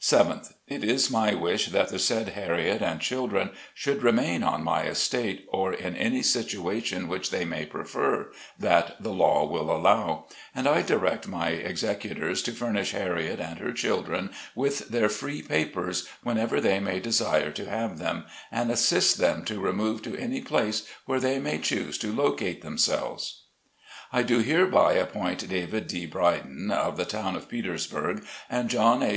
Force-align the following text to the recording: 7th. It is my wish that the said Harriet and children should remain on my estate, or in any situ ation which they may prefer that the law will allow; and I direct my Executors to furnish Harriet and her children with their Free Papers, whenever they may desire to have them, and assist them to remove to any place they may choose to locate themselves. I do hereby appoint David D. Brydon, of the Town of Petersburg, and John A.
7th. 0.00 0.54
It 0.66 0.82
is 0.82 1.08
my 1.08 1.34
wish 1.34 1.66
that 1.68 1.90
the 1.90 2.00
said 2.00 2.30
Harriet 2.30 2.82
and 2.82 3.00
children 3.00 3.50
should 3.74 4.02
remain 4.02 4.42
on 4.42 4.64
my 4.64 4.82
estate, 4.82 5.46
or 5.52 5.72
in 5.72 5.94
any 5.94 6.20
situ 6.20 6.68
ation 6.68 7.06
which 7.06 7.30
they 7.30 7.44
may 7.44 7.64
prefer 7.64 8.32
that 8.58 9.00
the 9.00 9.12
law 9.12 9.46
will 9.46 9.70
allow; 9.70 10.26
and 10.52 10.66
I 10.66 10.82
direct 10.82 11.28
my 11.28 11.50
Executors 11.50 12.42
to 12.42 12.50
furnish 12.52 12.90
Harriet 12.90 13.38
and 13.38 13.60
her 13.60 13.70
children 13.70 14.30
with 14.56 14.88
their 14.88 15.08
Free 15.08 15.42
Papers, 15.42 16.08
whenever 16.24 16.60
they 16.60 16.80
may 16.80 16.98
desire 16.98 17.52
to 17.52 17.70
have 17.70 17.98
them, 17.98 18.24
and 18.50 18.72
assist 18.72 19.18
them 19.18 19.44
to 19.44 19.60
remove 19.60 20.02
to 20.02 20.16
any 20.18 20.40
place 20.40 20.88
they 21.08 21.38
may 21.38 21.58
choose 21.58 21.98
to 21.98 22.12
locate 22.12 22.62
themselves. 22.62 23.42
I 24.12 24.24
do 24.24 24.40
hereby 24.40 24.94
appoint 24.94 25.48
David 25.48 25.86
D. 25.86 26.04
Brydon, 26.04 26.72
of 26.72 26.96
the 26.96 27.04
Town 27.04 27.36
of 27.36 27.48
Petersburg, 27.48 28.26
and 28.50 28.68
John 28.70 29.04
A. 29.04 29.16